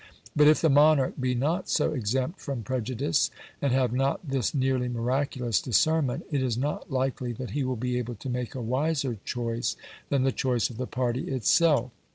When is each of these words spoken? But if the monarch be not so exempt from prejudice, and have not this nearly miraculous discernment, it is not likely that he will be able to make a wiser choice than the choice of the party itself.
But 0.35 0.47
if 0.47 0.61
the 0.61 0.69
monarch 0.71 1.13
be 1.19 1.35
not 1.35 1.69
so 1.69 1.93
exempt 1.93 2.39
from 2.41 2.63
prejudice, 2.63 3.29
and 3.61 3.71
have 3.71 3.93
not 3.93 4.27
this 4.27 4.51
nearly 4.51 4.87
miraculous 4.89 5.61
discernment, 5.61 6.25
it 6.31 6.41
is 6.41 6.57
not 6.57 6.89
likely 6.91 7.33
that 7.33 7.51
he 7.51 7.63
will 7.63 7.75
be 7.75 7.99
able 7.99 8.15
to 8.15 8.27
make 8.27 8.55
a 8.55 8.61
wiser 8.63 9.19
choice 9.25 9.75
than 10.09 10.23
the 10.23 10.31
choice 10.31 10.71
of 10.71 10.77
the 10.77 10.87
party 10.87 11.29
itself. 11.29 11.91